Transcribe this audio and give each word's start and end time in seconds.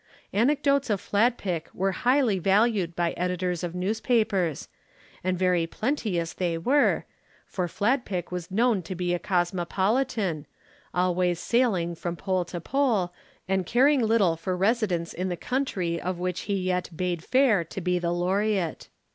Anecdotes 0.33 0.89
of 0.89 0.99
Fladpick 0.99 1.67
were 1.75 1.91
highly 1.91 2.39
valued 2.39 2.95
by 2.95 3.11
editors 3.11 3.63
of 3.63 3.75
newspapers, 3.75 4.67
and 5.23 5.37
very 5.37 5.67
plenteous 5.67 6.33
they 6.33 6.57
were, 6.57 7.05
for 7.45 7.67
Fladpick 7.67 8.31
was 8.31 8.49
known 8.49 8.81
to 8.81 8.95
be 8.95 9.13
a 9.13 9.19
cosmopolitan, 9.19 10.47
always 10.91 11.39
sailing 11.39 11.93
from 11.93 12.15
pole 12.15 12.45
to 12.45 12.59
pole 12.59 13.13
and 13.47 13.67
caring 13.67 14.01
little 14.01 14.35
for 14.35 14.57
residence 14.57 15.13
in 15.13 15.29
the 15.29 15.37
country 15.37 16.01
of 16.01 16.17
which 16.17 16.39
he 16.49 16.55
yet 16.55 16.89
bade 16.97 17.23
fair 17.23 17.63
to 17.63 17.79
be 17.79 17.99
the 17.99 18.11
laureate. 18.11 18.89